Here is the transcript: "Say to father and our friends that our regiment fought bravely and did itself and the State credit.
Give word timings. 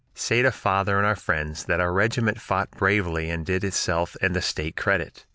"Say 0.15 0.41
to 0.41 0.51
father 0.51 0.97
and 0.97 1.05
our 1.05 1.15
friends 1.15 1.65
that 1.65 1.79
our 1.79 1.93
regiment 1.93 2.41
fought 2.41 2.71
bravely 2.71 3.29
and 3.29 3.45
did 3.45 3.63
itself 3.63 4.17
and 4.19 4.35
the 4.35 4.41
State 4.41 4.75
credit. 4.75 5.27